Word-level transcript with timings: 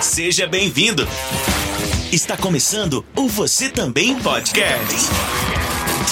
Seja 0.00 0.46
bem-vindo. 0.46 1.04
Está 2.12 2.36
começando 2.36 3.04
o 3.16 3.26
Você 3.28 3.70
Também 3.70 4.18
Podcast. 4.20 5.10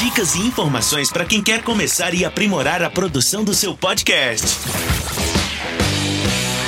Dicas 0.03 0.35
e 0.35 0.41
informações 0.41 1.13
para 1.13 1.25
quem 1.27 1.43
quer 1.43 1.63
começar 1.63 2.15
e 2.15 2.25
aprimorar 2.25 2.83
a 2.83 2.89
produção 2.89 3.45
do 3.45 3.53
seu 3.53 3.77
podcast. 3.77 4.47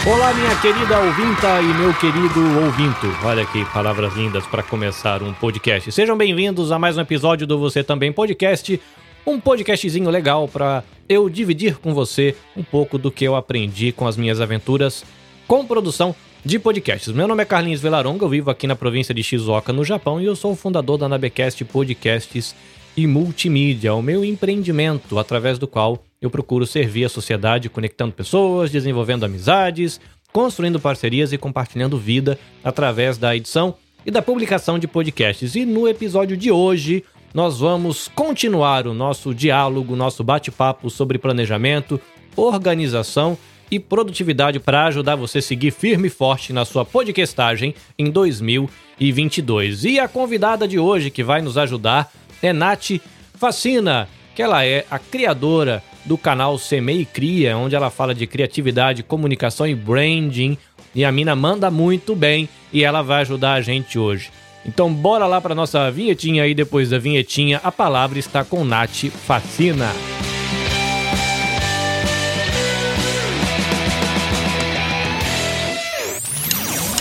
Olá, 0.07 0.35
minha 0.35 0.55
querida 0.61 1.01
ouvinta 1.01 1.61
e 1.63 1.75
meu 1.75 1.95
querido 1.95 2.61
ouvinto. 2.65 3.07
Olha 3.25 3.47
que 3.47 3.65
palavras 3.65 4.15
lindas 4.15 4.47
para 4.47 4.63
começar 4.63 5.23
um 5.23 5.33
podcast. 5.33 5.91
Sejam 5.91 6.17
bem-vindos 6.19 6.71
a 6.71 6.79
mais 6.79 6.99
um 6.99 7.01
episódio 7.01 7.47
do 7.47 7.59
Você 7.59 7.83
Também 7.83 8.13
Podcast, 8.13 8.79
um 9.27 9.41
podcastzinho 9.41 10.11
legal 10.11 10.47
para 10.47 10.85
eu 11.09 11.31
dividir 11.31 11.79
com 11.79 11.95
você 11.95 12.37
um 12.55 12.63
pouco 12.63 12.99
do 12.99 13.11
que 13.11 13.25
eu 13.25 13.35
aprendi 13.35 13.91
com 13.91 14.07
as 14.07 14.19
minhas 14.19 14.41
aventuras 14.41 15.03
com 15.49 15.65
produção 15.65 16.15
de 16.47 16.61
podcasts. 16.61 17.13
Meu 17.13 17.27
nome 17.27 17.43
é 17.43 17.45
Carlinhos 17.45 17.81
Velaronga, 17.81 18.25
eu 18.25 18.29
vivo 18.29 18.53
aqui 18.53 18.69
na 18.69 18.77
província 18.77 19.13
de 19.13 19.21
Shizuoka, 19.21 19.73
no 19.73 19.85
Japão, 19.85 20.21
e 20.21 20.27
eu 20.27 20.37
sou 20.37 20.53
o 20.53 20.57
fundador 20.57 20.97
da 20.97 21.09
Nabecast 21.09 21.65
Podcasts 21.65 22.55
e 22.97 23.05
Multimídia, 23.05 23.93
o 23.93 24.01
meu 24.01 24.25
empreendimento 24.25 25.19
através 25.19 25.59
do 25.59 25.67
qual 25.67 26.05
eu 26.23 26.31
procuro 26.31 26.65
servir 26.65 27.05
a 27.05 27.09
sociedade 27.09 27.69
conectando 27.69 28.13
pessoas, 28.13 28.71
desenvolvendo 28.71 29.25
amizades, 29.25 30.01
construindo 30.33 30.79
parcerias 30.79 31.33
e 31.33 31.39
compartilhando 31.39 31.99
vida 31.99 32.39
através 32.63 33.19
da 33.19 33.35
edição 33.35 33.75
e 34.07 34.11
da 34.13 34.23
publicação 34.23 34.79
de 34.79 34.87
podcasts. 34.87 35.57
E 35.57 35.67
no 35.67 35.89
episódio 35.89 36.37
de 36.37 36.53
hoje, 36.53 37.03
nós 37.35 37.59
vamos 37.59 38.07
continuar 38.07 38.87
o 38.87 38.95
nosso 38.95 39.35
diálogo, 39.35 39.97
nosso 39.97 40.23
bate-papo 40.23 40.91
sobre 40.91 41.19
planejamento, 41.19 42.01
organização 42.37 43.37
e 43.71 43.79
produtividade 43.79 44.59
para 44.59 44.87
ajudar 44.87 45.17
você 45.17 45.39
a 45.39 45.43
seguir 45.43 45.71
firme 45.71 46.09
e 46.09 46.11
forte 46.11 46.53
na 46.53 46.65
sua 46.65 46.85
podcastagem 46.85 47.75
em 47.99 48.11
2022. 48.11 49.85
E 49.85 49.99
a 49.99 50.09
convidada 50.09 50.67
de 50.67 50.79
hoje 50.79 51.11
que 51.11 51.25
vai 51.25 51.41
nos 51.41 51.59
ajudar 51.59 52.13
é 52.43 52.53
Nath 52.53 53.01
Facina, 53.35 54.09
que 54.35 54.43
ela 54.43 54.65
é 54.65 54.85
a 54.91 54.99
criadora 54.99 55.83
do 56.05 56.17
canal 56.17 56.59
Semei 56.59 57.05
Cria, 57.05 57.57
onde 57.57 57.75
ela 57.75 57.91
fala 57.91 58.15
de 58.15 58.27
criatividade, 58.27 59.03
comunicação 59.03 59.67
e 59.67 59.75
branding. 59.75 60.57
E 60.95 61.05
a 61.05 61.13
mina 61.13 61.37
manda 61.37 61.71
muito 61.71 62.15
bem 62.15 62.49
e 62.73 62.85
ela 62.85 63.03
vai 63.03 63.23
ajudar 63.23 63.55
a 63.55 63.61
gente 63.61 63.99
hoje. 63.99 64.31
Então 64.65 64.93
bora 64.93 65.27
lá 65.27 65.41
para 65.41 65.55
nossa 65.55 65.91
vinhetinha 65.91 66.47
e 66.47 66.55
depois 66.55 66.91
da 66.91 66.99
vinhetinha 66.99 67.61
a 67.63 67.71
palavra 67.71 68.19
está 68.19 68.45
com 68.45 68.65
Nath 68.65 69.11
Facina. 69.27 69.91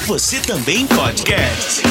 Você 0.07 0.39
também 0.39 0.85
podcast. 0.85 1.81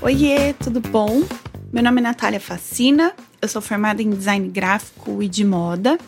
Oiê, 0.00 0.52
tudo 0.52 0.80
bom? 0.80 1.24
Meu 1.72 1.82
nome 1.82 2.00
é 2.00 2.04
Natália 2.04 2.38
Facina, 2.38 3.12
eu 3.42 3.48
sou 3.48 3.60
formada 3.60 4.00
em 4.00 4.10
design 4.10 4.48
gráfico 4.48 5.20
e 5.20 5.28
de 5.28 5.44
moda 5.44 5.98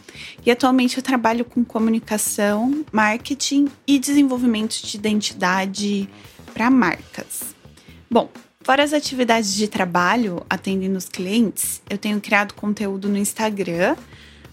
e 0.46 0.52
atualmente 0.52 0.96
eu 0.96 1.02
trabalho 1.02 1.44
com 1.44 1.64
comunicação, 1.64 2.84
marketing 2.92 3.66
e 3.88 3.98
desenvolvimento 3.98 4.80
de 4.80 4.96
identidade 4.96 6.08
para 6.54 6.70
marcas. 6.70 7.56
Bom, 8.08 8.30
fora 8.60 8.84
as 8.84 8.92
atividades 8.92 9.56
de 9.56 9.66
trabalho 9.66 10.47
atendendo 10.48 10.97
os 10.97 11.08
clientes, 11.08 11.82
eu 11.91 11.98
tenho 11.98 12.20
criado 12.20 12.54
conteúdo 12.54 13.08
no 13.08 13.19
Instagram 13.19 13.97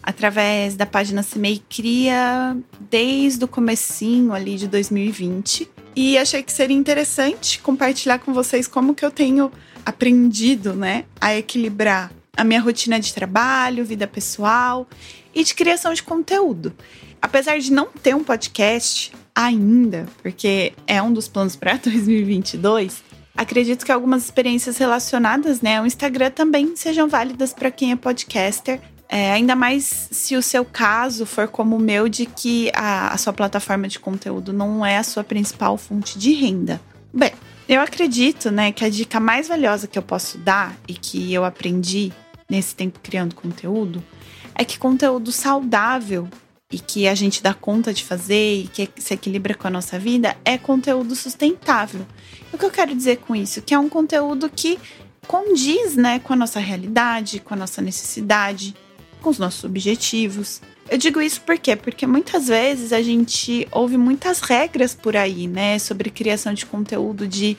através 0.09 0.75
da 0.75 0.87
página 0.87 1.21
Semei 1.21 1.61
Cria 1.69 2.57
desde 2.89 3.45
o 3.45 3.47
comecinho 3.47 4.33
ali 4.33 4.55
de 4.55 4.67
2020 4.67 5.69
e 5.95 6.17
achei 6.17 6.41
que 6.41 6.51
seria 6.51 6.75
interessante 6.75 7.59
compartilhar 7.59 8.17
com 8.17 8.33
vocês 8.33 8.67
como 8.67 8.95
que 8.95 9.05
eu 9.05 9.11
tenho 9.11 9.51
aprendido, 9.85 10.73
né, 10.73 11.05
a 11.21 11.35
equilibrar 11.35 12.11
a 12.35 12.43
minha 12.43 12.59
rotina 12.59 12.99
de 12.99 13.13
trabalho, 13.13 13.85
vida 13.85 14.07
pessoal 14.07 14.87
e 15.33 15.43
de 15.43 15.53
criação 15.53 15.93
de 15.93 16.01
conteúdo. 16.01 16.73
Apesar 17.21 17.59
de 17.59 17.71
não 17.71 17.85
ter 17.85 18.15
um 18.15 18.23
podcast 18.23 19.11
ainda, 19.35 20.07
porque 20.23 20.73
é 20.87 20.99
um 21.03 21.13
dos 21.13 21.27
planos 21.27 21.55
para 21.55 21.75
2022, 21.75 23.03
acredito 23.37 23.85
que 23.85 23.91
algumas 23.91 24.25
experiências 24.25 24.79
relacionadas 24.79 25.61
né, 25.61 25.77
ao 25.77 25.85
Instagram 25.85 26.31
também 26.31 26.75
sejam 26.75 27.07
válidas 27.07 27.53
para 27.53 27.69
quem 27.69 27.91
é 27.91 27.95
podcaster 27.95 28.81
é, 29.11 29.31
ainda 29.31 29.55
mais 29.55 30.07
se 30.11 30.35
o 30.35 30.41
seu 30.41 30.63
caso 30.63 31.25
for 31.25 31.47
como 31.47 31.75
o 31.75 31.79
meu, 31.79 32.07
de 32.07 32.27
que 32.27 32.71
a, 32.75 33.11
a 33.11 33.17
sua 33.17 33.33
plataforma 33.33 33.87
de 33.87 33.99
conteúdo 33.99 34.53
não 34.53 34.85
é 34.85 34.99
a 34.99 35.03
sua 35.03 35.23
principal 35.23 35.75
fonte 35.77 36.19
de 36.19 36.31
renda. 36.33 36.79
Bem, 37.11 37.31
eu 37.67 37.81
acredito 37.81 38.51
né, 38.51 38.71
que 38.71 38.85
a 38.85 38.89
dica 38.89 39.19
mais 39.19 39.47
valiosa 39.47 39.87
que 39.87 39.97
eu 39.97 40.03
posso 40.03 40.37
dar 40.37 40.77
e 40.87 40.93
que 40.93 41.33
eu 41.33 41.43
aprendi 41.43 42.13
nesse 42.47 42.75
tempo 42.75 42.99
criando 43.01 43.33
conteúdo 43.33 44.03
é 44.53 44.63
que 44.63 44.77
conteúdo 44.77 45.31
saudável 45.31 46.27
e 46.71 46.77
que 46.77 47.07
a 47.07 47.15
gente 47.15 47.41
dá 47.41 47.53
conta 47.53 47.91
de 47.91 48.03
fazer 48.03 48.63
e 48.63 48.67
que 48.67 48.89
se 48.97 49.15
equilibra 49.15 49.55
com 49.55 49.67
a 49.67 49.71
nossa 49.71 49.97
vida 49.97 50.37
é 50.45 50.55
conteúdo 50.55 51.15
sustentável. 51.15 52.05
O 52.53 52.59
que 52.59 52.65
eu 52.65 52.69
quero 52.69 52.93
dizer 52.93 53.17
com 53.17 53.35
isso? 53.35 53.61
Que 53.63 53.73
é 53.73 53.79
um 53.79 53.89
conteúdo 53.89 54.47
que 54.49 54.77
condiz 55.25 55.95
né, 55.95 56.19
com 56.19 56.33
a 56.33 56.35
nossa 56.35 56.59
realidade, 56.59 57.39
com 57.39 57.55
a 57.55 57.57
nossa 57.57 57.81
necessidade, 57.81 58.75
com 59.21 59.29
os 59.29 59.37
nossos 59.37 59.63
objetivos. 59.63 60.61
Eu 60.89 60.97
digo 60.97 61.21
isso 61.21 61.41
por 61.41 61.57
quê? 61.57 61.75
Porque 61.75 62.07
muitas 62.07 62.47
vezes 62.47 62.91
a 62.91 63.01
gente 63.01 63.67
ouve 63.71 63.97
muitas 63.97 64.41
regras 64.41 64.95
por 64.95 65.15
aí, 65.15 65.47
né, 65.47 65.77
sobre 65.77 66.09
criação 66.09 66.53
de 66.53 66.65
conteúdo, 66.65 67.27
de 67.27 67.55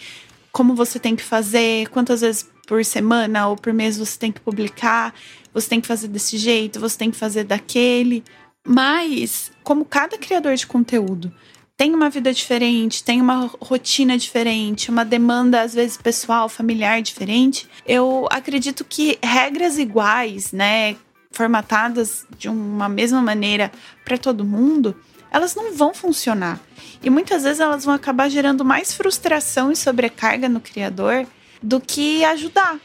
como 0.50 0.74
você 0.74 0.98
tem 0.98 1.14
que 1.14 1.22
fazer, 1.22 1.88
quantas 1.90 2.22
vezes 2.22 2.48
por 2.66 2.84
semana 2.84 3.48
ou 3.48 3.56
por 3.56 3.72
mês 3.72 3.98
você 3.98 4.18
tem 4.18 4.32
que 4.32 4.40
publicar, 4.40 5.14
você 5.54 5.68
tem 5.68 5.80
que 5.80 5.86
fazer 5.86 6.08
desse 6.08 6.36
jeito, 6.36 6.80
você 6.80 6.98
tem 6.98 7.10
que 7.10 7.16
fazer 7.16 7.44
daquele. 7.44 8.24
Mas, 8.66 9.50
como 9.62 9.84
cada 9.84 10.18
criador 10.18 10.54
de 10.54 10.66
conteúdo 10.66 11.32
tem 11.76 11.94
uma 11.94 12.10
vida 12.10 12.30
diferente, 12.30 13.02
tem 13.02 13.22
uma 13.22 13.50
rotina 13.58 14.18
diferente, 14.18 14.90
uma 14.90 15.02
demanda 15.02 15.62
às 15.62 15.72
vezes 15.72 15.96
pessoal, 15.96 16.46
familiar 16.46 17.00
diferente, 17.00 17.66
eu 17.86 18.28
acredito 18.30 18.84
que 18.84 19.18
regras 19.22 19.78
iguais, 19.78 20.52
né, 20.52 20.94
formatadas 21.30 22.26
de 22.38 22.48
uma 22.48 22.88
mesma 22.88 23.20
maneira 23.20 23.70
para 24.04 24.18
todo 24.18 24.44
mundo, 24.44 24.96
elas 25.30 25.54
não 25.54 25.74
vão 25.74 25.94
funcionar. 25.94 26.60
E 27.02 27.08
muitas 27.08 27.44
vezes 27.44 27.60
elas 27.60 27.84
vão 27.84 27.94
acabar 27.94 28.28
gerando 28.28 28.64
mais 28.64 28.92
frustração 28.92 29.70
e 29.70 29.76
sobrecarga 29.76 30.48
no 30.48 30.60
criador 30.60 31.26
do 31.62 31.80
que 31.80 32.24
ajudar, 32.24 32.78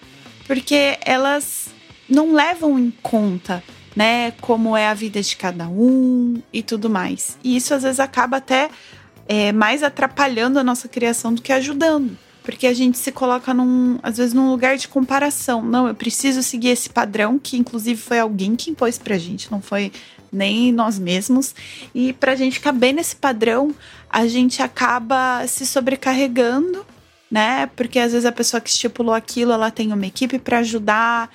porque 0.48 0.98
elas 1.02 1.68
não 2.08 2.34
levam 2.34 2.78
em 2.78 2.92
conta, 3.02 3.64
né, 3.96 4.32
como 4.42 4.76
é 4.76 4.88
a 4.88 4.94
vida 4.94 5.22
de 5.22 5.36
cada 5.36 5.68
um 5.68 6.42
e 6.54 6.62
tudo 6.62 6.90
mais. 6.90 7.38
E 7.44 7.56
isso 7.56 7.74
às 7.74 7.84
vezes 7.84 8.00
acaba 8.00 8.38
até 8.38 8.70
é, 9.28 9.52
mais 9.52 9.82
atrapalhando 9.82 10.60
a 10.60 10.64
nossa 10.64 10.88
criação 10.88 11.34
do 11.34 11.42
que 11.42 11.52
ajudando. 11.52 12.18
Porque 12.46 12.68
a 12.68 12.74
gente 12.74 12.98
se 12.98 13.12
coloca 13.12 13.54
num, 13.54 13.98
às 14.04 14.18
vezes, 14.18 14.34
num 14.34 14.52
lugar 14.52 14.78
de 14.78 14.88
comparação. 14.88 15.64
Não, 15.64 15.88
eu 15.88 15.96
preciso 15.96 16.44
seguir 16.44 16.70
esse 16.70 16.90
padrão, 16.90 17.40
que 17.40 17.58
inclusive 17.58 18.00
foi 18.00 18.20
alguém 18.20 18.56
que 18.56 18.70
impôs 18.70 19.00
pra 19.00 19.18
gente, 19.18 19.52
não 19.52 19.60
foi 19.60 19.92
nem 20.32 20.72
nós 20.72 21.00
mesmos. 21.00 21.56
E 21.94 22.14
pra 22.14 22.36
gente 22.36 22.60
caber 22.60 22.94
nesse 22.94 23.16
padrão, 23.16 23.74
a 24.10 24.28
gente 24.28 24.62
acaba 24.62 25.46
se 25.48 25.66
sobrecarregando, 25.66 26.86
né? 27.32 27.66
Porque 27.76 27.98
às 27.98 28.12
vezes 28.12 28.26
a 28.26 28.32
pessoa 28.32 28.62
que 28.62 28.70
estipulou 28.70 29.16
aquilo, 29.16 29.52
ela 29.52 29.72
tem 29.72 29.92
uma 29.92 30.06
equipe 30.06 30.38
para 30.38 30.60
ajudar, 30.60 31.32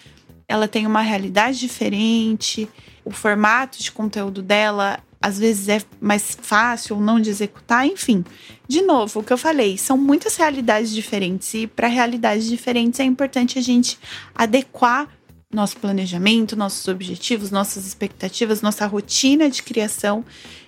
ela 0.46 0.68
tem 0.68 0.86
uma 0.86 1.00
realidade 1.00 1.58
diferente, 1.58 2.68
o 3.04 3.10
formato 3.10 3.82
de 3.82 3.90
conteúdo 3.90 4.42
dela 4.42 5.00
às 5.20 5.38
vezes 5.38 5.68
é 5.68 5.82
mais 6.00 6.36
fácil 6.40 6.96
ou 6.96 7.02
não 7.02 7.20
de 7.20 7.28
executar, 7.28 7.86
enfim. 7.86 8.24
De 8.66 8.80
novo, 8.80 9.20
o 9.20 9.22
que 9.22 9.32
eu 9.32 9.38
falei, 9.38 9.76
são 9.76 9.96
muitas 9.98 10.36
realidades 10.36 10.90
diferentes 10.90 11.52
e 11.54 11.66
para 11.66 11.88
realidades 11.88 12.46
diferentes 12.46 12.98
é 13.00 13.04
importante 13.04 13.58
a 13.58 13.62
gente 13.62 13.98
adequar 14.34 15.08
nosso 15.52 15.76
planejamento, 15.78 16.56
nossos 16.56 16.86
objetivos, 16.86 17.50
nossas 17.50 17.84
expectativas, 17.84 18.62
nossa 18.62 18.86
rotina 18.86 19.50
de 19.50 19.62
criação 19.62 20.24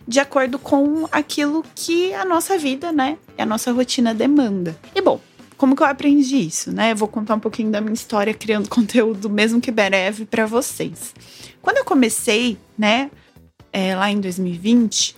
de 0.07 0.19
acordo 0.19 0.59
com 0.59 1.09
aquilo 1.13 1.65
que 1.75 2.13
a 2.15 2.25
nossa 2.25 2.59
vida, 2.59 2.91
né, 2.91 3.17
a 3.39 3.47
nossa 3.47 3.73
rotina 3.73 4.13
demanda. 4.13 4.77
E 4.95 5.01
bom, 5.01 5.21
como 5.57 5.77
que 5.77 5.83
eu 5.83 5.87
aprendi 5.87 6.39
isso, 6.39 6.73
né? 6.73 6.91
Eu 6.91 6.97
vou 6.97 7.07
contar 7.07 7.37
um 7.37 7.41
pouquinho 7.41 7.71
da 7.71 7.81
minha 7.81 7.95
história 7.95 8.35
criando 8.35 8.67
conteúdo, 8.69 9.31
mesmo 9.31 9.61
que 9.61 9.71
breve, 9.71 10.25
para 10.25 10.45
vocês. 10.45 11.15
Quando 11.63 11.77
eu 11.77 11.85
comecei, 11.85 12.59
né, 12.77 13.09
é, 13.73 13.97
lá 13.97 14.11
em 14.11 14.21
2020, 14.21 15.17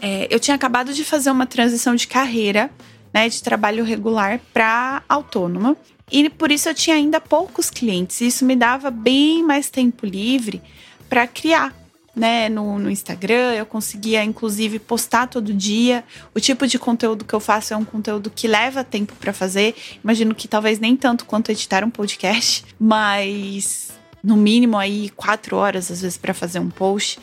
é, 0.00 0.26
eu 0.30 0.40
tinha 0.40 0.54
acabado 0.54 0.92
de 0.92 1.04
fazer 1.04 1.30
uma 1.30 1.46
transição 1.46 1.94
de 1.94 2.06
carreira, 2.06 2.70
né, 3.12 3.28
de 3.28 3.42
trabalho 3.42 3.84
regular 3.84 4.40
para 4.52 5.02
autônoma. 5.08 5.76
E 6.10 6.28
por 6.28 6.50
isso 6.50 6.68
eu 6.68 6.74
tinha 6.74 6.96
ainda 6.96 7.20
poucos 7.20 7.70
clientes. 7.70 8.20
Isso 8.20 8.44
me 8.44 8.56
dava 8.56 8.90
bem 8.90 9.44
mais 9.44 9.70
tempo 9.70 10.06
livre 10.06 10.60
para 11.08 11.26
criar, 11.26 11.74
né, 12.14 12.48
no, 12.48 12.78
no, 12.78 12.90
Instagram, 12.90 13.54
eu 13.54 13.64
conseguia 13.64 14.22
inclusive 14.24 14.78
postar 14.78 15.26
todo 15.26 15.52
dia. 15.52 16.04
O 16.34 16.40
tipo 16.40 16.66
de 16.66 16.78
conteúdo 16.78 17.24
que 17.24 17.34
eu 17.34 17.40
faço 17.40 17.72
é 17.74 17.76
um 17.76 17.84
conteúdo 17.84 18.30
que 18.30 18.48
leva 18.48 18.82
tempo 18.82 19.14
para 19.20 19.32
fazer. 19.32 19.74
Imagino 20.02 20.34
que 20.34 20.48
talvez 20.48 20.78
nem 20.78 20.96
tanto 20.96 21.24
quanto 21.24 21.50
editar 21.50 21.84
um 21.84 21.90
podcast, 21.90 22.64
mas 22.78 23.90
no 24.22 24.36
mínimo 24.36 24.76
aí 24.76 25.10
quatro 25.10 25.56
horas 25.56 25.90
às 25.90 26.02
vezes 26.02 26.18
para 26.18 26.34
fazer 26.34 26.58
um 26.58 26.70
post. 26.70 27.18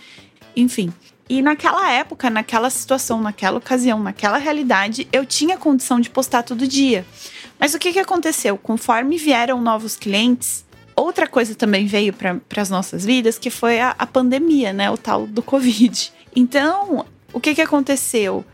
Enfim. 0.57 0.91
E 1.29 1.41
naquela 1.41 1.91
época, 1.91 2.29
naquela 2.29 2.69
situação, 2.69 3.21
naquela 3.21 3.57
ocasião, 3.57 4.01
naquela 4.01 4.37
realidade, 4.37 5.07
eu 5.11 5.25
tinha 5.25 5.57
condição 5.57 5.99
de 5.99 6.09
postar 6.09 6.41
todo 6.41 6.67
dia. 6.67 7.05
Mas 7.59 7.73
o 7.73 7.79
que, 7.79 7.93
que 7.93 7.99
aconteceu? 7.99 8.57
Conforme 8.57 9.17
vieram 9.17 9.61
novos 9.61 9.95
clientes, 9.95 10.65
outra 10.95 11.27
coisa 11.27 11.53
também 11.53 11.85
veio 11.85 12.13
para 12.13 12.41
as 12.55 12.69
nossas 12.69 13.05
vidas, 13.05 13.37
que 13.37 13.49
foi 13.49 13.79
a, 13.79 13.93
a 13.99 14.07
pandemia, 14.07 14.73
né? 14.73 14.89
O 14.89 14.97
tal 14.97 15.27
do 15.27 15.43
Covid. 15.43 16.11
Então, 16.35 17.05
o 17.33 17.39
que, 17.39 17.53
que 17.53 17.61
aconteceu? 17.61 18.45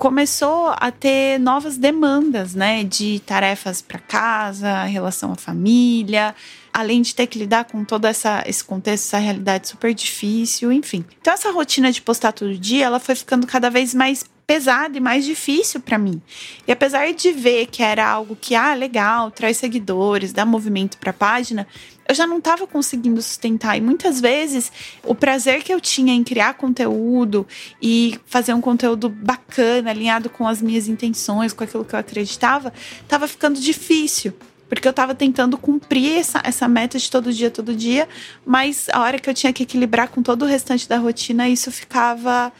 Começou 0.00 0.72
a 0.78 0.90
ter 0.90 1.38
novas 1.38 1.76
demandas, 1.76 2.54
né, 2.54 2.82
de 2.82 3.20
tarefas 3.20 3.82
para 3.82 3.98
casa, 3.98 4.84
relação 4.84 5.32
à 5.32 5.34
família, 5.34 6.34
além 6.72 7.02
de 7.02 7.14
ter 7.14 7.26
que 7.26 7.38
lidar 7.38 7.66
com 7.66 7.84
todo 7.84 8.06
essa, 8.06 8.42
esse 8.46 8.64
contexto, 8.64 9.04
essa 9.08 9.18
realidade 9.18 9.68
super 9.68 9.92
difícil, 9.92 10.72
enfim. 10.72 11.04
Então 11.20 11.34
essa 11.34 11.52
rotina 11.52 11.92
de 11.92 12.00
postar 12.00 12.32
todo 12.32 12.56
dia, 12.56 12.86
ela 12.86 12.98
foi 12.98 13.14
ficando 13.14 13.46
cada 13.46 13.68
vez 13.68 13.94
mais 13.94 14.24
pesada 14.50 14.98
e 14.98 15.00
mais 15.00 15.24
difícil 15.24 15.78
para 15.78 15.96
mim. 15.96 16.20
E 16.66 16.72
apesar 16.72 17.12
de 17.12 17.30
ver 17.30 17.66
que 17.66 17.84
era 17.84 18.04
algo 18.04 18.34
que, 18.34 18.56
ah, 18.56 18.74
legal, 18.74 19.30
traz 19.30 19.58
seguidores, 19.58 20.32
dá 20.32 20.44
movimento 20.44 20.98
para 20.98 21.10
a 21.10 21.12
página, 21.12 21.68
eu 22.08 22.12
já 22.16 22.26
não 22.26 22.38
estava 22.38 22.66
conseguindo 22.66 23.22
sustentar. 23.22 23.78
E 23.78 23.80
muitas 23.80 24.20
vezes 24.20 24.72
o 25.04 25.14
prazer 25.14 25.62
que 25.62 25.72
eu 25.72 25.80
tinha 25.80 26.12
em 26.12 26.24
criar 26.24 26.54
conteúdo 26.54 27.46
e 27.80 28.18
fazer 28.26 28.52
um 28.52 28.60
conteúdo 28.60 29.08
bacana, 29.08 29.90
alinhado 29.90 30.28
com 30.28 30.48
as 30.48 30.60
minhas 30.60 30.88
intenções, 30.88 31.52
com 31.52 31.62
aquilo 31.62 31.84
que 31.84 31.94
eu 31.94 32.00
acreditava, 32.00 32.72
estava 33.02 33.28
ficando 33.28 33.60
difícil. 33.60 34.32
Porque 34.68 34.88
eu 34.88 34.90
estava 34.90 35.14
tentando 35.14 35.56
cumprir 35.56 36.18
essa, 36.18 36.42
essa 36.42 36.66
meta 36.66 36.98
de 36.98 37.08
todo 37.08 37.32
dia, 37.32 37.52
todo 37.52 37.72
dia, 37.72 38.08
mas 38.44 38.88
a 38.92 39.00
hora 39.00 39.16
que 39.16 39.30
eu 39.30 39.34
tinha 39.34 39.52
que 39.52 39.62
equilibrar 39.62 40.08
com 40.08 40.24
todo 40.24 40.42
o 40.42 40.46
restante 40.46 40.88
da 40.88 40.98
rotina, 40.98 41.48
isso 41.48 41.70
ficava 41.70 42.52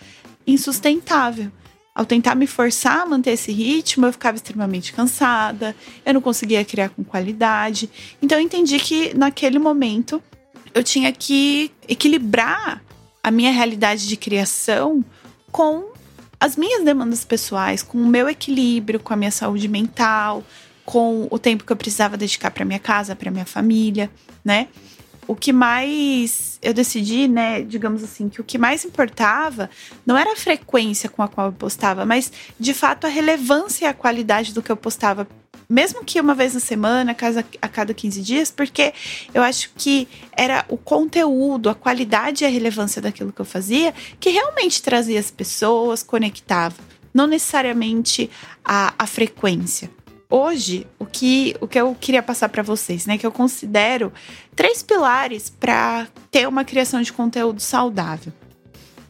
insustentável. 0.47 1.51
Ao 1.95 2.05
tentar 2.05 2.35
me 2.35 2.47
forçar 2.47 3.01
a 3.01 3.07
manter 3.07 3.33
esse 3.33 3.51
ritmo, 3.53 4.07
eu 4.07 4.13
ficava 4.13 4.37
extremamente 4.37 4.93
cansada, 4.93 5.75
eu 6.05 6.15
não 6.15 6.21
conseguia 6.21 6.65
criar 6.65 6.89
com 6.91 7.03
qualidade. 7.03 7.91
Então 8.23 8.39
eu 8.39 8.45
entendi 8.45 8.79
que 8.79 9.13
naquele 9.17 9.59
momento 9.59 10.23
eu 10.73 10.85
tinha 10.85 11.13
que 11.13 11.71
equilibrar 11.89 12.83
a 13.23 13.31
minha 13.31 13.51
realidade 13.51 14.07
de 14.07 14.17
criação 14.17 15.05
com 15.51 15.91
as 16.39 16.57
minhas 16.57 16.85
demandas 16.85 17.25
pessoais, 17.25 17.83
com 17.83 17.99
o 17.99 18.07
meu 18.07 18.29
equilíbrio, 18.29 19.01
com 19.01 19.13
a 19.13 19.17
minha 19.17 19.31
saúde 19.31 19.69
mental, 19.69 20.43
com 20.85 21.29
o 21.31 21.39
tempo 21.39 21.65
que 21.65 21.73
eu 21.73 21.77
precisava 21.77 22.17
dedicar 22.17 22.51
para 22.51 22.65
minha 22.65 22.79
casa, 22.79 23.15
para 23.15 23.31
minha 23.31 23.45
família, 23.45 24.11
né? 24.45 24.69
O 25.31 25.37
que 25.37 25.53
mais 25.53 26.59
eu 26.61 26.75
decidi, 26.75 27.29
né, 27.29 27.62
digamos 27.62 28.03
assim, 28.03 28.29
que 28.29 28.41
o 28.41 28.44
que 28.44 28.59
mais 28.59 28.85
importava 28.85 29.71
não 30.05 30.19
era 30.19 30.32
a 30.32 30.37
frequência 30.37 31.09
com 31.09 31.23
a 31.23 31.29
qual 31.29 31.47
eu 31.47 31.53
postava, 31.53 32.05
mas 32.05 32.32
de 32.59 32.75
fato 32.75 33.06
a 33.06 33.09
relevância 33.09 33.85
e 33.85 33.88
a 33.88 33.94
qualidade 33.94 34.53
do 34.53 34.61
que 34.61 34.73
eu 34.73 34.77
postava, 34.77 35.29
mesmo 35.69 36.05
que 36.05 36.21
uma 36.21 36.35
vez 36.35 36.55
na 36.55 36.59
semana, 36.59 37.17
a 37.62 37.69
cada 37.69 37.94
15 37.94 38.21
dias, 38.23 38.50
porque 38.50 38.93
eu 39.32 39.41
acho 39.41 39.71
que 39.77 40.09
era 40.32 40.65
o 40.69 40.77
conteúdo, 40.77 41.71
a 41.71 41.77
qualidade 41.77 42.43
e 42.43 42.47
a 42.49 42.50
relevância 42.50 43.00
daquilo 43.00 43.32
que 43.32 43.41
eu 43.41 43.44
fazia 43.44 43.94
que 44.19 44.31
realmente 44.31 44.82
trazia 44.82 45.21
as 45.21 45.31
pessoas, 45.31 46.03
conectava, 46.03 46.75
não 47.15 47.29
necessariamente 47.29 48.29
a, 48.65 48.94
a 48.99 49.06
frequência 49.06 49.88
hoje, 50.31 50.87
o 50.99 51.05
que, 51.05 51.56
o 51.61 51.67
que 51.67 51.79
eu 51.79 51.94
queria 52.00 52.23
passar 52.23 52.49
para 52.49 52.62
vocês, 52.62 53.05
né, 53.05 53.19
que 53.19 53.27
eu 53.27 53.32
considero 53.32 54.12
três 54.55 54.82
pilares 54.82 55.50
para 55.50 56.06
ter 56.31 56.49
uma 56.49 56.65
criação 56.65 57.03
de 57.03 57.12
conteúdo 57.12 57.61
saudável. 57.61 58.32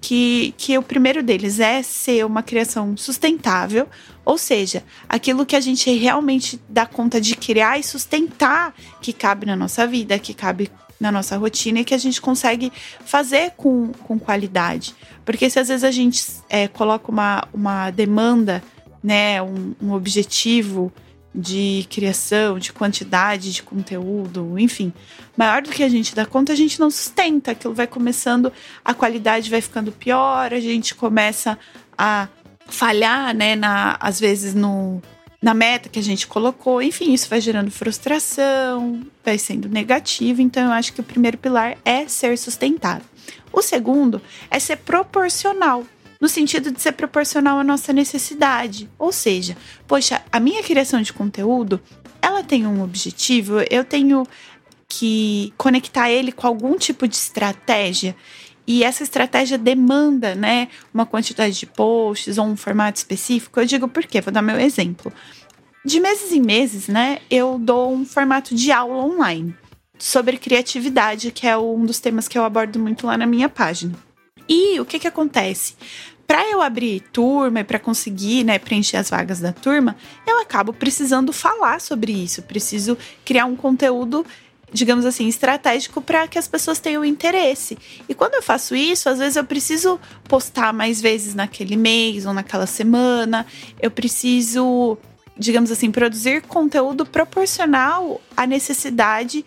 Que, 0.00 0.54
que 0.56 0.78
o 0.78 0.82
primeiro 0.82 1.22
deles 1.22 1.60
é 1.60 1.82
ser 1.82 2.24
uma 2.24 2.42
criação 2.42 2.96
sustentável, 2.96 3.86
ou 4.24 4.38
seja, 4.38 4.82
aquilo 5.06 5.44
que 5.44 5.54
a 5.54 5.60
gente 5.60 5.92
realmente 5.92 6.58
dá 6.66 6.86
conta 6.86 7.20
de 7.20 7.36
criar 7.36 7.78
e 7.78 7.84
sustentar, 7.84 8.74
que 9.02 9.12
cabe 9.12 9.44
na 9.44 9.54
nossa 9.54 9.86
vida, 9.86 10.18
que 10.18 10.32
cabe 10.32 10.70
na 10.98 11.12
nossa 11.12 11.36
rotina 11.36 11.80
e 11.80 11.84
que 11.84 11.94
a 11.94 11.98
gente 11.98 12.18
consegue 12.18 12.72
fazer 13.04 13.52
com, 13.58 13.88
com 13.88 14.18
qualidade. 14.18 14.94
Porque 15.22 15.50
se 15.50 15.58
às 15.58 15.68
vezes 15.68 15.84
a 15.84 15.90
gente 15.90 16.24
é, 16.48 16.66
coloca 16.66 17.10
uma, 17.10 17.46
uma 17.52 17.90
demanda, 17.90 18.62
né, 19.02 19.42
um, 19.42 19.74
um 19.82 19.92
objetivo 19.92 20.90
de 21.34 21.86
criação, 21.88 22.58
de 22.58 22.72
quantidade 22.72 23.52
de 23.52 23.62
conteúdo, 23.62 24.58
enfim, 24.58 24.92
maior 25.36 25.62
do 25.62 25.70
que 25.70 25.82
a 25.82 25.88
gente 25.88 26.14
dá 26.14 26.26
conta, 26.26 26.52
a 26.52 26.56
gente 26.56 26.80
não 26.80 26.90
sustenta. 26.90 27.52
Aquilo 27.52 27.74
vai 27.74 27.86
começando, 27.86 28.52
a 28.84 28.92
qualidade 28.92 29.48
vai 29.48 29.60
ficando 29.60 29.92
pior, 29.92 30.52
a 30.52 30.60
gente 30.60 30.94
começa 30.94 31.58
a 31.96 32.28
falhar, 32.66 33.34
né, 33.34 33.54
na, 33.56 33.96
às 34.00 34.18
vezes 34.18 34.54
no, 34.54 35.00
na 35.40 35.54
meta 35.54 35.88
que 35.88 35.98
a 35.98 36.02
gente 36.02 36.26
colocou. 36.26 36.82
Enfim, 36.82 37.12
isso 37.12 37.28
vai 37.28 37.40
gerando 37.40 37.70
frustração, 37.70 39.00
vai 39.24 39.38
sendo 39.38 39.68
negativo. 39.68 40.42
Então, 40.42 40.64
eu 40.64 40.72
acho 40.72 40.92
que 40.92 41.00
o 41.00 41.04
primeiro 41.04 41.38
pilar 41.38 41.78
é 41.84 42.08
ser 42.08 42.36
sustentável. 42.36 43.06
O 43.52 43.62
segundo 43.62 44.20
é 44.50 44.58
ser 44.58 44.76
proporcional 44.76 45.84
no 46.20 46.28
sentido 46.28 46.70
de 46.70 46.80
ser 46.80 46.92
proporcional 46.92 47.58
à 47.58 47.64
nossa 47.64 47.92
necessidade. 47.92 48.90
Ou 48.98 49.10
seja, 49.10 49.56
poxa, 49.86 50.22
a 50.30 50.38
minha 50.38 50.62
criação 50.62 51.00
de 51.00 51.12
conteúdo, 51.12 51.80
ela 52.20 52.44
tem 52.44 52.66
um 52.66 52.82
objetivo, 52.82 53.60
eu 53.70 53.84
tenho 53.84 54.26
que 54.86 55.54
conectar 55.56 56.10
ele 56.10 56.32
com 56.32 56.46
algum 56.46 56.76
tipo 56.76 57.08
de 57.08 57.16
estratégia. 57.16 58.14
E 58.66 58.84
essa 58.84 59.02
estratégia 59.02 59.56
demanda, 59.56 60.34
né, 60.34 60.68
uma 60.92 61.06
quantidade 61.06 61.58
de 61.58 61.66
posts 61.66 62.36
ou 62.36 62.46
um 62.46 62.56
formato 62.56 62.98
específico. 62.98 63.58
Eu 63.58 63.64
digo 63.64 63.88
por 63.88 64.04
quê? 64.04 64.20
Vou 64.20 64.32
dar 64.32 64.42
meu 64.42 64.60
exemplo. 64.60 65.12
De 65.84 65.98
meses 65.98 66.30
em 66.30 66.42
meses, 66.42 66.88
né, 66.88 67.18
eu 67.30 67.58
dou 67.58 67.92
um 67.92 68.04
formato 68.04 68.54
de 68.54 68.70
aula 68.70 69.02
online 69.02 69.56
sobre 69.98 70.36
criatividade, 70.36 71.30
que 71.30 71.46
é 71.46 71.56
um 71.56 71.84
dos 71.84 72.00
temas 72.00 72.28
que 72.28 72.36
eu 72.36 72.44
abordo 72.44 72.78
muito 72.78 73.06
lá 73.06 73.16
na 73.16 73.26
minha 73.26 73.48
página. 73.48 73.94
E 74.48 74.80
o 74.80 74.84
que 74.84 74.98
que 74.98 75.06
acontece? 75.06 75.74
Para 76.30 76.48
eu 76.48 76.62
abrir 76.62 77.00
turma 77.12 77.58
e 77.58 77.64
para 77.64 77.80
conseguir 77.80 78.44
né, 78.44 78.56
preencher 78.56 78.98
as 78.98 79.10
vagas 79.10 79.40
da 79.40 79.52
turma, 79.52 79.96
eu 80.24 80.40
acabo 80.40 80.72
precisando 80.72 81.32
falar 81.32 81.80
sobre 81.80 82.12
isso. 82.12 82.40
Preciso 82.42 82.96
criar 83.24 83.46
um 83.46 83.56
conteúdo 83.56 84.24
digamos 84.72 85.04
assim, 85.04 85.26
estratégico 85.26 86.00
para 86.00 86.28
que 86.28 86.38
as 86.38 86.46
pessoas 86.46 86.78
tenham 86.78 87.04
interesse. 87.04 87.76
E 88.08 88.14
quando 88.14 88.34
eu 88.34 88.42
faço 88.42 88.76
isso, 88.76 89.08
às 89.08 89.18
vezes 89.18 89.34
eu 89.34 89.42
preciso 89.42 89.98
postar 90.28 90.72
mais 90.72 91.00
vezes 91.00 91.34
naquele 91.34 91.74
mês 91.74 92.24
ou 92.24 92.32
naquela 92.32 92.68
semana. 92.68 93.44
Eu 93.82 93.90
preciso, 93.90 94.96
digamos 95.36 95.72
assim, 95.72 95.90
produzir 95.90 96.42
conteúdo 96.42 97.04
proporcional 97.04 98.20
à 98.36 98.46
necessidade 98.46 99.44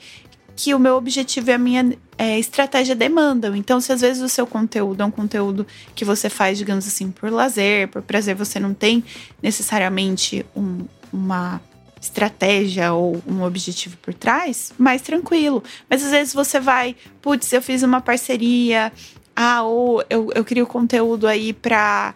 que 0.56 0.74
o 0.74 0.80
meu 0.80 0.96
objetivo 0.96 1.50
e 1.50 1.54
a 1.54 1.58
minha 1.58 1.98
é, 2.18 2.38
estratégia 2.38 2.96
demandam. 2.96 3.56
Então, 3.56 3.82
se 3.82 3.92
às 3.92 4.02
vezes 4.02 4.22
o 4.22 4.30
seu 4.30 4.46
conteúdo 4.46 5.02
é 5.02 5.06
um 5.06 5.12
conteúdo 5.12 5.66
que 5.96 6.06
você 6.06 6.30
faz, 6.30 6.58
digamos 6.58 6.88
assim, 6.88 7.12
por 7.12 7.32
lazer, 7.32 7.88
por 7.88 8.02
prazer, 8.02 8.36
você 8.36 8.60
não 8.60 8.74
tem 8.74 9.04
necessariamente 9.42 10.46
um, 10.56 10.86
uma 11.12 11.62
estratégia 12.00 12.94
ou 12.94 13.22
um 13.26 13.44
objetivo 13.44 13.98
por 13.98 14.14
trás, 14.14 14.74
mais 14.78 15.02
tranquilo. 15.02 15.64
Mas 15.90 16.04
às 16.04 16.12
vezes 16.12 16.34
você 16.34 16.60
vai, 16.60 16.96
putz, 17.22 17.52
eu 17.54 17.62
fiz 17.62 17.82
uma 17.82 18.02
parceria, 18.02 18.92
ah, 19.36 19.64
ou 19.64 20.04
eu, 20.10 20.30
eu 20.36 20.44
crio 20.44 20.68
conteúdo 20.68 21.28
aí 21.28 21.54
para 21.54 22.14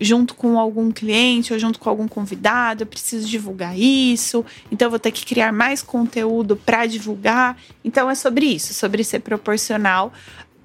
junto 0.00 0.34
com 0.34 0.58
algum 0.58 0.90
cliente 0.90 1.52
ou 1.52 1.58
junto 1.58 1.78
com 1.78 1.88
algum 1.88 2.08
convidado, 2.08 2.82
eu 2.82 2.86
preciso 2.86 3.28
divulgar 3.28 3.78
isso, 3.78 4.44
então 4.70 4.90
vou 4.90 4.98
ter 4.98 5.12
que 5.12 5.24
criar 5.24 5.52
mais 5.52 5.82
conteúdo 5.82 6.56
para 6.56 6.86
divulgar. 6.86 7.56
Então 7.84 8.10
é 8.10 8.14
sobre 8.14 8.46
isso, 8.46 8.74
sobre 8.74 9.04
ser 9.04 9.20
proporcional, 9.20 10.12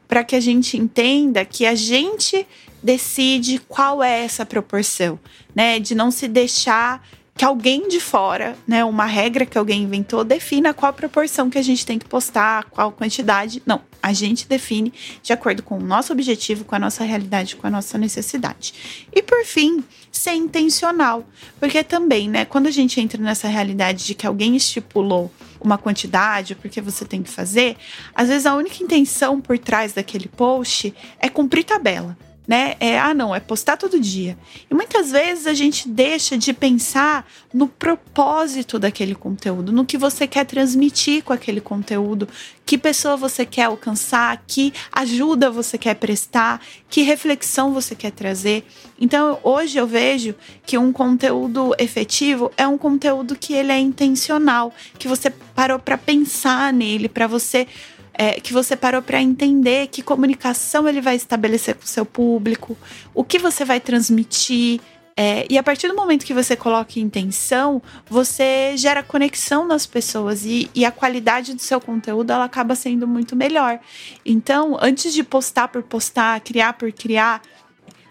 para 0.08 0.24
que 0.24 0.36
a 0.36 0.40
gente 0.40 0.78
entenda 0.78 1.44
que 1.44 1.66
a 1.66 1.76
gente 1.76 2.48
decide 2.82 3.60
qual 3.68 4.02
é 4.02 4.24
essa 4.24 4.46
proporção, 4.46 5.20
né? 5.54 5.80
De 5.80 5.94
não 5.94 6.10
se 6.10 6.28
deixar 6.28 7.06
que 7.38 7.46
alguém 7.46 7.88
de 7.88 8.00
fora, 8.00 8.58
né, 8.68 8.84
uma 8.84 9.06
regra 9.06 9.46
que 9.46 9.58
alguém 9.58 9.84
inventou, 9.84 10.24
defina 10.24 10.74
qual 10.74 10.92
proporção 10.92 11.52
que 11.52 11.58
a 11.60 11.62
gente 11.62 11.86
tem 11.86 12.00
que 12.00 12.08
postar, 12.08 12.64
qual 12.66 12.92
quantidade. 12.92 13.62
Não, 13.64 13.80
a 14.02 14.12
gente 14.12 14.48
define 14.48 14.92
de 15.22 15.32
acordo 15.32 15.62
com 15.62 15.78
o 15.78 15.84
nosso 15.84 16.12
objetivo, 16.12 16.66
com 16.66 16.74
a 16.74 16.80
nossa 16.80 17.04
realidade, 17.04 17.56
com 17.56 17.68
a 17.68 17.70
nossa 17.70 17.96
necessidade. 17.96 19.06
E 19.14 19.22
por 19.22 19.46
fim, 19.46 19.84
ser 20.12 20.34
intencional, 20.34 21.24
porque 21.60 21.84
também, 21.84 22.28
né, 22.28 22.44
quando 22.44 22.66
a 22.66 22.72
gente 22.72 23.00
entra 23.00 23.22
nessa 23.22 23.48
realidade 23.48 24.04
de 24.04 24.16
que 24.16 24.26
alguém 24.26 24.56
estipulou 24.56 25.32
uma 25.62 25.78
quantidade, 25.78 26.56
porque 26.56 26.82
você 26.82 27.06
tem 27.06 27.22
que 27.22 27.30
fazer, 27.30 27.78
às 28.16 28.30
vezes 28.30 28.48
a 28.48 28.56
única 28.56 28.84
intenção 28.84 29.40
por 29.40 29.60
trás 29.60 29.94
daquele 29.94 30.28
post 30.28 30.92
é 31.20 31.30
cumprir 31.30 31.64
tabela 31.64 32.18
né? 32.48 32.76
É, 32.80 32.98
ah, 32.98 33.14
não, 33.14 33.36
é 33.36 33.40
postar 33.42 33.76
todo 33.76 34.00
dia. 34.00 34.38
E 34.72 34.74
muitas 34.74 35.12
vezes 35.12 35.46
a 35.46 35.54
gente 35.54 35.90
deixa 35.90 36.38
de 36.38 36.54
pensar 36.54 37.30
no 37.54 37.68
propósito 37.68 38.80
daquele 38.80 39.14
conteúdo, 39.14 39.72
no 39.72 39.86
que 39.86 39.98
você 39.98 40.26
quer 40.26 40.46
transmitir 40.46 41.24
com 41.24 41.34
aquele 41.34 41.60
conteúdo, 41.60 42.28
que 42.66 42.78
pessoa 42.78 43.18
você 43.18 43.46
quer 43.46 43.64
alcançar, 43.64 44.42
que 44.48 44.74
ajuda 44.92 45.52
você 45.52 45.78
quer 45.78 45.96
prestar, 45.96 46.62
que 46.90 47.02
reflexão 47.02 47.74
você 47.74 47.94
quer 47.96 48.12
trazer. 48.12 48.66
Então, 49.00 49.40
hoje 49.44 49.78
eu 49.78 49.86
vejo 49.86 50.34
que 50.66 50.78
um 50.78 50.94
conteúdo 50.94 51.76
efetivo 51.78 52.52
é 52.56 52.66
um 52.66 52.78
conteúdo 52.78 53.36
que 53.36 53.54
ele 53.54 53.72
é 53.74 53.80
intencional, 53.80 54.74
que 54.98 55.08
você 55.08 55.30
parou 55.30 55.80
para 55.80 55.98
pensar 55.98 56.72
nele, 56.72 57.10
para 57.10 57.28
você 57.28 57.68
é, 58.18 58.40
que 58.42 58.52
você 58.52 58.76
parou 58.76 59.02
para 59.02 59.22
entender 59.22 59.88
que 59.88 60.02
comunicação 60.02 60.90
ele 60.90 61.00
vai 61.00 61.16
estabelecer 61.16 61.76
com 61.76 61.84
o 61.84 61.88
seu 61.88 62.04
público, 62.06 62.76
o 63.14 63.24
que 63.24 63.38
você 63.38 63.64
vai 63.64 63.80
transmitir. 63.80 64.82
É, 65.16 65.46
e 65.50 65.58
a 65.58 65.64
partir 65.64 65.88
do 65.88 65.96
momento 65.96 66.26
que 66.26 66.34
você 66.34 66.56
coloca 66.56 67.00
intenção, 67.00 67.82
você 68.10 68.76
gera 68.76 69.04
conexão 69.04 69.68
nas 69.68 69.86
pessoas 69.86 70.46
e, 70.46 70.70
e, 70.76 70.86
a 70.86 70.92
qualidade 70.92 71.54
do 71.54 71.62
seu 71.62 71.80
conteúdo 71.80 72.32
ela 72.32 72.46
acaba 72.46 72.76
sendo 72.76 73.08
muito 73.08 73.36
melhor. 73.36 73.80
Então, 74.26 74.78
antes 74.82 75.14
de 75.14 75.24
postar 75.24 75.68
por 75.68 75.84
postar, 75.84 76.40
criar 76.42 76.74
por 76.74 76.92
criar, 76.92 77.42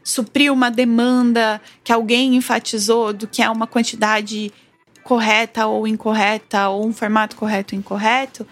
suprir 0.03 0.53
uma 0.53 0.71
demanda 0.71 1.61
que 1.83 1.93
alguém 1.93 2.37
enfatizou 2.37 3.13
do 3.13 3.27
que 3.27 3.43
é 3.43 3.51
uma 3.51 3.67
quantidade 3.69 4.53
correta 5.05 5.67
ou 5.67 5.87
incorreta, 5.87 6.69
ou 6.69 6.87
um 6.87 6.93
formato 6.93 7.37
correto 7.37 7.75
ou 7.75 7.79
incorreto, 7.79 8.45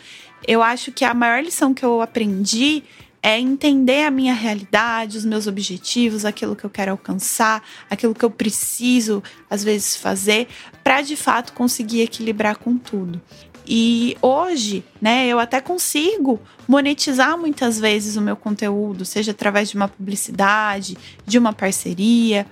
eu 0.47 0.63
acho 0.63 0.93
que 0.93 1.05
a 1.05 1.15
maior 1.15 1.43
lição 1.43 1.73
que 1.73 1.85
eu 1.85 2.01
aprendi 2.01 2.83
é 3.23 3.41
entender 3.41 4.05
a 4.05 4.11
minha 4.11 4.35
realidade, 4.35 5.17
os 5.17 5.25
meus 5.25 5.47
objetivos, 5.47 6.27
aquilo 6.27 6.55
que 6.55 6.65
eu 6.65 6.69
quero 6.69 6.91
alcançar, 6.91 7.63
aquilo 7.89 8.15
que 8.15 8.23
eu 8.25 8.31
preciso 8.31 9.23
às 9.49 9.65
vezes 9.65 9.97
fazer 9.97 10.47
para 10.83 11.01
de 11.01 11.17
fato 11.17 11.55
conseguir 11.55 12.03
equilibrar 12.03 12.59
com 12.59 12.77
tudo. 12.77 13.21
E 13.67 14.15
hoje, 14.21 14.85
né, 15.01 15.27
eu 15.27 15.39
até 15.39 15.59
consigo 15.59 16.39
monetizar 16.69 17.39
muitas 17.39 17.81
vezes 17.81 18.15
o 18.17 18.21
meu 18.21 18.37
conteúdo, 18.37 19.07
seja 19.07 19.31
através 19.31 19.71
de 19.71 19.77
uma 19.77 19.89
publicidade, 19.89 20.99
de 21.25 21.39
uma 21.39 21.53
parceria, 21.53 22.47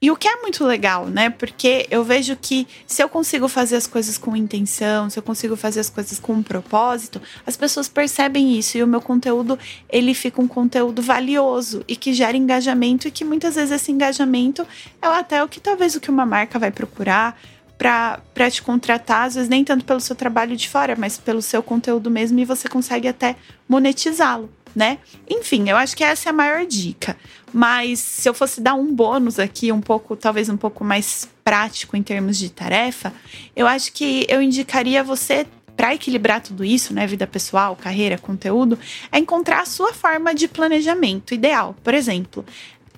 e 0.00 0.12
o 0.12 0.16
que 0.16 0.28
é 0.28 0.36
muito 0.36 0.64
legal, 0.64 1.06
né? 1.06 1.28
Porque 1.28 1.84
eu 1.90 2.04
vejo 2.04 2.36
que 2.36 2.68
se 2.86 3.02
eu 3.02 3.08
consigo 3.08 3.48
fazer 3.48 3.74
as 3.74 3.86
coisas 3.86 4.16
com 4.16 4.36
intenção, 4.36 5.10
se 5.10 5.18
eu 5.18 5.22
consigo 5.24 5.56
fazer 5.56 5.80
as 5.80 5.90
coisas 5.90 6.20
com 6.20 6.34
um 6.34 6.42
propósito, 6.42 7.20
as 7.44 7.56
pessoas 7.56 7.88
percebem 7.88 8.56
isso 8.56 8.78
e 8.78 8.82
o 8.82 8.86
meu 8.86 9.00
conteúdo, 9.00 9.58
ele 9.88 10.14
fica 10.14 10.40
um 10.40 10.46
conteúdo 10.46 11.02
valioso 11.02 11.82
e 11.88 11.96
que 11.96 12.12
gera 12.12 12.36
engajamento 12.36 13.08
e 13.08 13.10
que 13.10 13.24
muitas 13.24 13.56
vezes 13.56 13.72
esse 13.72 13.90
engajamento 13.90 14.64
é 15.02 15.06
até 15.08 15.42
o 15.42 15.48
que 15.48 15.58
talvez 15.58 15.96
o 15.96 16.00
que 16.00 16.10
uma 16.10 16.24
marca 16.24 16.60
vai 16.60 16.70
procurar 16.70 17.36
para 17.76 18.50
te 18.50 18.62
contratar, 18.62 19.26
às 19.26 19.34
vezes 19.34 19.48
nem 19.48 19.64
tanto 19.64 19.84
pelo 19.84 20.00
seu 20.00 20.14
trabalho 20.14 20.56
de 20.56 20.68
fora, 20.68 20.94
mas 20.96 21.18
pelo 21.18 21.42
seu 21.42 21.62
conteúdo 21.62 22.08
mesmo 22.08 22.38
e 22.38 22.44
você 22.44 22.68
consegue 22.68 23.08
até 23.08 23.34
monetizá-lo 23.68 24.48
né? 24.78 24.98
Enfim, 25.28 25.68
eu 25.68 25.76
acho 25.76 25.96
que 25.96 26.04
essa 26.04 26.28
é 26.28 26.30
a 26.30 26.32
maior 26.32 26.64
dica. 26.64 27.16
Mas 27.52 27.98
se 27.98 28.28
eu 28.28 28.32
fosse 28.32 28.60
dar 28.60 28.74
um 28.74 28.94
bônus 28.94 29.40
aqui, 29.40 29.72
um 29.72 29.80
pouco, 29.80 30.14
talvez 30.14 30.48
um 30.48 30.56
pouco 30.56 30.84
mais 30.84 31.28
prático 31.42 31.96
em 31.96 32.02
termos 32.02 32.38
de 32.38 32.48
tarefa, 32.48 33.12
eu 33.56 33.66
acho 33.66 33.92
que 33.92 34.24
eu 34.28 34.40
indicaria 34.40 35.02
você 35.02 35.44
para 35.76 35.94
equilibrar 35.94 36.40
tudo 36.40 36.64
isso, 36.64 36.94
né, 36.94 37.06
vida 37.06 37.26
pessoal, 37.26 37.74
carreira, 37.74 38.18
conteúdo, 38.18 38.78
é 39.10 39.18
encontrar 39.18 39.62
a 39.62 39.66
sua 39.66 39.92
forma 39.92 40.32
de 40.32 40.46
planejamento 40.46 41.34
ideal. 41.34 41.74
Por 41.82 41.94
exemplo, 41.94 42.44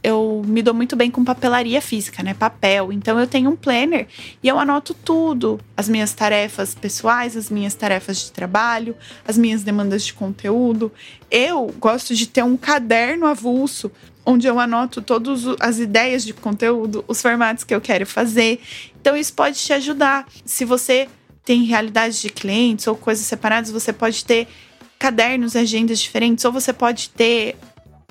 eu 0.02 0.42
me 0.46 0.62
dou 0.62 0.72
muito 0.72 0.96
bem 0.96 1.10
com 1.10 1.24
papelaria 1.24 1.80
física, 1.80 2.22
né? 2.22 2.32
Papel. 2.32 2.92
Então 2.92 3.18
eu 3.18 3.26
tenho 3.26 3.50
um 3.50 3.56
planner 3.56 4.06
e 4.42 4.48
eu 4.48 4.58
anoto 4.58 4.94
tudo: 4.94 5.60
as 5.76 5.88
minhas 5.88 6.12
tarefas 6.12 6.74
pessoais, 6.74 7.36
as 7.36 7.50
minhas 7.50 7.74
tarefas 7.74 8.18
de 8.18 8.32
trabalho, 8.32 8.96
as 9.26 9.36
minhas 9.36 9.62
demandas 9.62 10.04
de 10.04 10.14
conteúdo. 10.14 10.90
Eu 11.30 11.74
gosto 11.78 12.14
de 12.14 12.26
ter 12.26 12.42
um 12.42 12.56
caderno 12.56 13.26
avulso 13.26 13.90
onde 14.24 14.46
eu 14.46 14.58
anoto 14.58 15.02
todas 15.02 15.42
as 15.58 15.78
ideias 15.78 16.24
de 16.24 16.32
conteúdo, 16.32 17.04
os 17.08 17.20
formatos 17.20 17.64
que 17.64 17.74
eu 17.74 17.80
quero 17.80 18.06
fazer. 18.06 18.60
Então 19.00 19.16
isso 19.16 19.32
pode 19.32 19.58
te 19.58 19.72
ajudar. 19.72 20.26
Se 20.44 20.64
você 20.64 21.08
tem 21.44 21.64
realidades 21.64 22.20
de 22.20 22.28
clientes 22.28 22.86
ou 22.86 22.94
coisas 22.94 23.24
separadas, 23.26 23.70
você 23.70 23.92
pode 23.92 24.24
ter 24.24 24.46
cadernos, 24.98 25.56
agendas 25.56 25.98
diferentes, 25.98 26.44
ou 26.44 26.52
você 26.52 26.74
pode 26.74 27.08
ter 27.08 27.56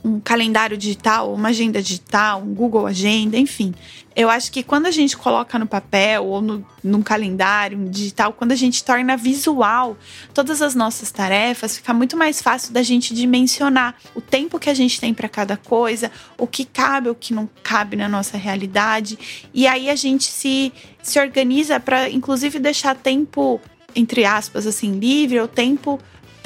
um 0.03 0.19
calendário 0.19 0.77
digital, 0.77 1.33
uma 1.33 1.49
agenda 1.49 1.81
digital, 1.81 2.41
um 2.41 2.53
Google 2.53 2.87
Agenda, 2.87 3.37
enfim. 3.37 3.73
Eu 4.15 4.29
acho 4.29 4.51
que 4.51 4.63
quando 4.63 4.85
a 4.85 4.91
gente 4.91 5.15
coloca 5.15 5.57
no 5.57 5.65
papel 5.65 6.25
ou 6.25 6.41
no, 6.41 6.65
num 6.83 7.01
calendário 7.01 7.77
digital, 7.89 8.33
quando 8.33 8.51
a 8.51 8.55
gente 8.55 8.83
torna 8.83 9.15
visual 9.15 9.97
todas 10.33 10.61
as 10.61 10.75
nossas 10.75 11.11
tarefas, 11.11 11.77
fica 11.77 11.93
muito 11.93 12.17
mais 12.17 12.41
fácil 12.41 12.73
da 12.73 12.83
gente 12.83 13.13
dimensionar 13.13 13.95
o 14.15 14.21
tempo 14.21 14.59
que 14.59 14.69
a 14.69 14.73
gente 14.73 14.99
tem 14.99 15.13
para 15.13 15.29
cada 15.29 15.55
coisa, 15.55 16.11
o 16.37 16.47
que 16.47 16.65
cabe, 16.65 17.09
o 17.09 17.15
que 17.15 17.33
não 17.33 17.49
cabe 17.63 17.95
na 17.95 18.09
nossa 18.09 18.37
realidade. 18.37 19.17
E 19.53 19.67
aí 19.67 19.89
a 19.89 19.95
gente 19.95 20.25
se, 20.25 20.73
se 21.01 21.19
organiza 21.19 21.79
para, 21.79 22.09
inclusive, 22.09 22.59
deixar 22.59 22.95
tempo, 22.95 23.61
entre 23.95 24.25
aspas, 24.25 24.67
assim, 24.67 24.99
livre, 24.99 25.39
ou 25.39 25.47
tempo 25.47 25.99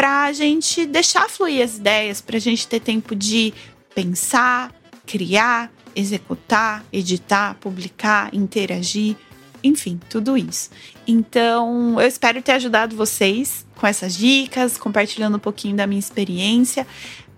para 0.04 0.24
a 0.26 0.34
gente 0.34 0.86
deixar 0.86 1.30
fluir 1.30 1.64
as 1.64 1.78
ideias, 1.78 2.20
para 2.20 2.36
a 2.36 2.40
gente 2.40 2.68
ter 2.68 2.82
tempo 2.82 3.16
de 3.16 3.54
pensar, 3.96 4.70
criar, 5.06 5.72
executar, 5.96 6.84
editar, 6.92 7.56
publicar, 7.62 8.30
interagir, 8.36 9.16
enfim, 9.64 9.98
tudo 10.10 10.38
isso. 10.38 10.70
Então, 11.08 12.02
eu 12.02 12.06
espero 12.06 12.42
ter 12.42 12.52
ajudado 12.52 12.98
vocês 12.98 13.66
com 13.78 13.88
essas 13.88 14.14
dicas, 14.14 14.78
compartilhando 14.78 15.38
um 15.38 15.40
pouquinho 15.40 15.78
da 15.78 15.88
minha 15.88 16.00
experiência. 16.00 16.86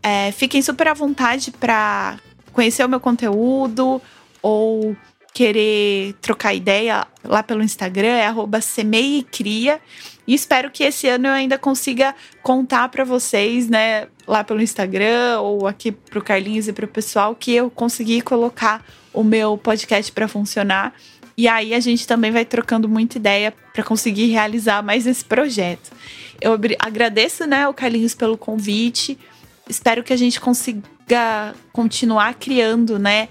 É, 0.01 0.31
fiquem 0.31 0.59
super 0.63 0.87
à 0.87 0.95
vontade 0.95 1.51
para 1.51 2.17
conhecer 2.51 2.83
o 2.83 2.89
meu 2.89 2.99
conteúdo 2.99 4.01
ou 4.41 4.97
querer 5.35 6.13
trocar 6.21 6.53
ideia 6.53 7.05
lá 7.21 7.43
pelo 7.43 7.61
Instagram, 7.61 8.07
é 8.07 8.25
arroba 8.25 8.61
semeicria. 8.61 9.81
E 10.25 10.33
espero 10.33 10.71
que 10.71 10.81
esse 10.81 11.09
ano 11.09 11.27
eu 11.27 11.33
ainda 11.33 11.57
consiga 11.57 12.15
contar 12.41 12.87
para 12.87 13.03
vocês, 13.03 13.67
né, 13.67 14.07
lá 14.25 14.45
pelo 14.45 14.61
Instagram 14.61 15.41
ou 15.41 15.67
aqui 15.67 15.91
pro 15.91 16.23
Carlinhos 16.23 16.69
e 16.69 16.73
pro 16.73 16.87
pessoal 16.87 17.35
que 17.35 17.53
eu 17.53 17.69
consegui 17.69 18.21
colocar 18.21 18.81
o 19.13 19.25
meu 19.25 19.57
podcast 19.57 20.09
para 20.09 20.25
funcionar. 20.29 20.93
E 21.37 21.49
aí 21.49 21.73
a 21.73 21.81
gente 21.81 22.07
também 22.07 22.31
vai 22.31 22.45
trocando 22.45 22.87
muita 22.87 23.17
ideia 23.17 23.53
para 23.73 23.83
conseguir 23.83 24.27
realizar 24.27 24.81
mais 24.81 25.05
esse 25.05 25.25
projeto. 25.25 25.91
Eu 26.39 26.53
agradeço, 26.79 27.45
né, 27.45 27.67
o 27.67 27.73
Carlinhos 27.73 28.15
pelo 28.15 28.37
convite. 28.37 29.19
Espero 29.67 30.01
que 30.01 30.13
a 30.13 30.17
gente 30.17 30.39
consiga 30.39 31.53
continuar 31.73 32.35
criando, 32.35 32.97
né, 32.97 33.27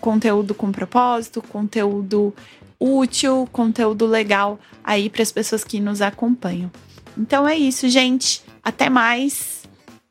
conteúdo 0.00 0.54
com 0.54 0.72
propósito, 0.72 1.42
conteúdo 1.42 2.34
útil, 2.78 3.48
conteúdo 3.52 4.06
legal 4.06 4.58
aí 4.82 5.10
para 5.10 5.22
as 5.22 5.30
pessoas 5.30 5.62
que 5.62 5.78
nos 5.78 6.00
acompanham. 6.00 6.70
Então 7.16 7.46
é 7.46 7.56
isso, 7.56 7.88
gente. 7.88 8.42
Até 8.62 8.88
mais. 8.88 9.60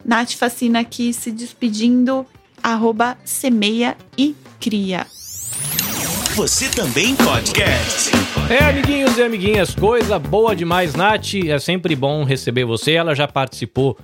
Nath 0.06 0.34
Facina 0.34 0.80
aqui 0.80 1.12
se 1.12 1.32
despedindo. 1.32 2.26
Arroba 2.62 3.18
semeia 3.24 3.98
e 4.18 4.36
cria. 4.60 5.08
Você 6.36 6.70
também 6.70 7.16
podcast. 7.16 8.12
É, 8.50 8.70
amiguinhos 8.70 9.18
e 9.18 9.24
amiguinhas, 9.24 9.76
coisa 9.76 10.18
boa 10.20 10.56
demais, 10.56 10.94
Nath. 10.94 11.36
É 11.48 11.60
sempre 11.60 11.96
bom 11.96 12.24
receber 12.24 12.66
você. 12.66 12.94
Ela 12.94 13.16
já 13.16 13.28
participou 13.28 13.98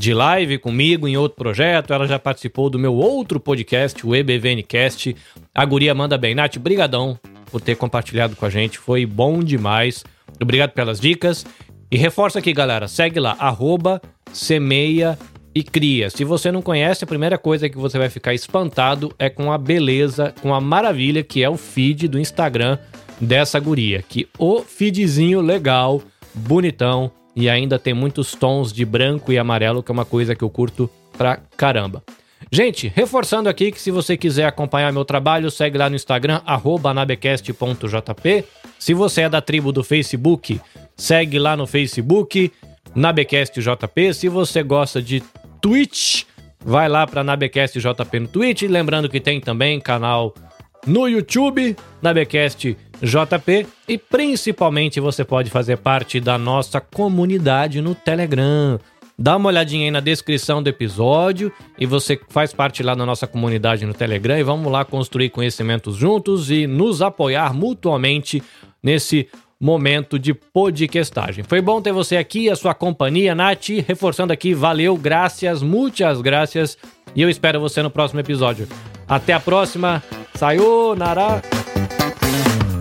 de 0.00 0.14
live 0.14 0.56
comigo 0.56 1.06
em 1.06 1.18
outro 1.18 1.36
projeto, 1.36 1.92
ela 1.92 2.06
já 2.06 2.18
participou 2.18 2.70
do 2.70 2.78
meu 2.78 2.94
outro 2.94 3.38
podcast, 3.38 4.06
o 4.06 4.16
EBVNcast. 4.16 5.14
A 5.54 5.62
guria 5.66 5.94
manda 5.94 6.16
bem. 6.16 6.34
Nath, 6.34 6.56
brigadão 6.56 7.20
por 7.50 7.60
ter 7.60 7.76
compartilhado 7.76 8.34
com 8.34 8.46
a 8.46 8.48
gente, 8.48 8.78
foi 8.78 9.04
bom 9.04 9.40
demais. 9.40 10.02
Obrigado 10.40 10.70
pelas 10.70 10.98
dicas. 10.98 11.44
E 11.90 11.98
reforça 11.98 12.38
aqui, 12.38 12.50
galera, 12.50 12.88
segue 12.88 13.20
lá, 13.20 13.36
arroba 13.38 14.00
semeia 14.32 15.18
e 15.54 15.62
cria. 15.62 16.08
Se 16.08 16.24
você 16.24 16.50
não 16.50 16.62
conhece, 16.62 17.04
a 17.04 17.06
primeira 17.06 17.36
coisa 17.36 17.68
que 17.68 17.76
você 17.76 17.98
vai 17.98 18.08
ficar 18.08 18.32
espantado 18.32 19.14
é 19.18 19.28
com 19.28 19.52
a 19.52 19.58
beleza, 19.58 20.32
com 20.40 20.54
a 20.54 20.62
maravilha 20.62 21.22
que 21.22 21.42
é 21.42 21.50
o 21.50 21.58
feed 21.58 22.08
do 22.08 22.18
Instagram 22.18 22.78
dessa 23.20 23.60
guria. 23.60 24.02
Que 24.08 24.26
o 24.38 24.62
feedzinho 24.62 25.42
legal, 25.42 26.00
bonitão, 26.34 27.12
e 27.40 27.48
ainda 27.48 27.78
tem 27.78 27.94
muitos 27.94 28.34
tons 28.34 28.72
de 28.72 28.84
branco 28.84 29.32
e 29.32 29.38
amarelo, 29.38 29.82
que 29.82 29.90
é 29.90 29.94
uma 29.94 30.04
coisa 30.04 30.34
que 30.34 30.44
eu 30.44 30.50
curto 30.50 30.90
pra 31.16 31.38
caramba. 31.56 32.02
Gente, 32.52 32.92
reforçando 32.94 33.48
aqui 33.48 33.72
que 33.72 33.80
se 33.80 33.90
você 33.90 34.16
quiser 34.16 34.44
acompanhar 34.44 34.92
meu 34.92 35.04
trabalho, 35.04 35.50
segue 35.50 35.78
lá 35.78 35.88
no 35.88 35.96
Instagram, 35.96 36.42
nabecast.jp. 36.94 38.44
Se 38.78 38.92
você 38.92 39.22
é 39.22 39.28
da 39.28 39.40
tribo 39.40 39.72
do 39.72 39.82
Facebook, 39.82 40.60
segue 40.96 41.38
lá 41.38 41.56
no 41.56 41.66
Facebook, 41.66 42.52
nabecastjp. 42.94 44.14
Se 44.14 44.28
você 44.28 44.62
gosta 44.62 45.00
de 45.00 45.22
Twitch, 45.62 46.24
vai 46.62 46.88
lá 46.88 47.06
para 47.06 47.24
nabecastjp 47.24 48.20
no 48.20 48.28
Twitch. 48.28 48.62
Lembrando 48.62 49.08
que 49.08 49.20
tem 49.20 49.40
também 49.40 49.80
canal 49.80 50.34
no 50.86 51.08
YouTube, 51.08 51.76
nabecastjp. 52.02 52.89
E 53.88 53.96
principalmente 53.96 55.00
você 55.00 55.24
pode 55.24 55.50
fazer 55.50 55.78
parte 55.78 56.20
da 56.20 56.36
nossa 56.36 56.80
comunidade 56.80 57.80
no 57.80 57.94
Telegram. 57.94 58.78
Dá 59.18 59.36
uma 59.36 59.48
olhadinha 59.48 59.84
aí 59.84 59.90
na 59.90 60.00
descrição 60.00 60.62
do 60.62 60.68
episódio 60.68 61.52
e 61.78 61.84
você 61.84 62.18
faz 62.30 62.54
parte 62.54 62.82
lá 62.82 62.94
da 62.94 63.04
nossa 63.04 63.26
comunidade 63.26 63.84
no 63.84 63.92
Telegram 63.92 64.38
e 64.38 64.42
vamos 64.42 64.72
lá 64.72 64.82
construir 64.82 65.28
conhecimentos 65.28 65.94
juntos 65.94 66.50
e 66.50 66.66
nos 66.66 67.02
apoiar 67.02 67.52
mutuamente 67.52 68.42
nesse 68.82 69.28
momento 69.60 70.18
de 70.18 70.32
podcastagem. 70.32 71.44
Foi 71.44 71.60
bom 71.60 71.82
ter 71.82 71.92
você 71.92 72.16
aqui, 72.16 72.48
a 72.48 72.56
sua 72.56 72.72
companhia, 72.72 73.34
Nath, 73.34 73.68
reforçando 73.86 74.32
aqui, 74.32 74.54
valeu, 74.54 74.96
graças, 74.96 75.62
muitas 75.62 76.22
graças 76.22 76.78
e 77.14 77.20
eu 77.20 77.28
espero 77.28 77.60
você 77.60 77.82
no 77.82 77.90
próximo 77.90 78.20
episódio. 78.20 78.66
Até 79.06 79.34
a 79.34 79.40
próxima, 79.40 80.02
sayonara! 80.34 81.69